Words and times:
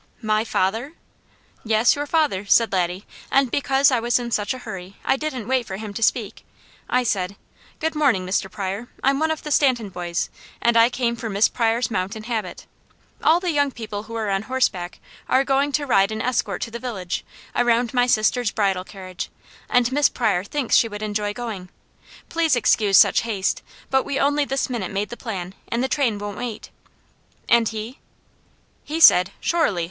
"My 0.23 0.43
father?" 0.43 0.93
"Yes, 1.63 1.95
your 1.95 2.07
father!" 2.07 2.43
said 2.47 2.73
Laddie. 2.73 3.05
"And 3.31 3.51
because 3.51 3.91
I 3.91 3.99
was 3.99 4.17
in 4.17 4.31
such 4.31 4.51
a 4.51 4.57
hurry, 4.57 4.95
I 5.05 5.15
didn't 5.15 5.47
wait 5.47 5.67
for 5.67 5.77
him 5.77 5.93
to 5.93 6.01
speak. 6.01 6.43
I 6.89 7.03
said: 7.03 7.35
'Good 7.79 7.93
morning, 7.93 8.25
Mr. 8.25 8.49
Pryor. 8.49 8.87
I'm 9.03 9.19
one 9.19 9.29
of 9.29 9.43
the 9.43 9.51
Stanton 9.51 9.89
boys, 9.89 10.31
and 10.59 10.75
I 10.75 10.89
came 10.89 11.15
for 11.15 11.29
Miss 11.29 11.47
Pryor's 11.47 11.91
mount 11.91 12.15
and 12.15 12.25
habit. 12.25 12.65
All 13.23 13.39
the 13.39 13.51
young 13.51 13.69
people 13.69 14.01
who 14.09 14.15
are 14.15 14.27
on 14.31 14.41
horseback 14.49 14.99
are 15.29 15.43
going 15.43 15.71
to 15.73 15.85
ride 15.85 16.11
an 16.11 16.19
escort 16.19 16.63
to 16.63 16.71
the 16.71 16.79
village, 16.79 17.23
around 17.55 17.93
my 17.93 18.07
sister's 18.07 18.49
bridal 18.49 18.83
carriage, 18.83 19.29
and 19.69 19.91
Miss 19.91 20.09
Pryor 20.09 20.43
thinks 20.43 20.75
she 20.75 20.87
would 20.87 21.03
enjoy 21.03 21.31
going. 21.31 21.69
Please 22.27 22.55
excuse 22.55 22.97
such 22.97 23.21
haste, 23.21 23.61
but 23.91 24.01
we 24.01 24.19
only 24.19 24.45
this 24.45 24.67
minute 24.67 24.89
made 24.89 25.09
the 25.09 25.15
plan, 25.15 25.53
and 25.67 25.83
the 25.83 25.87
train 25.87 26.17
won't 26.17 26.39
wait.'" 26.39 26.71
"And 27.47 27.69
he?" 27.69 27.99
"He 28.83 28.99
said: 28.99 29.29
'Surely! 29.39 29.79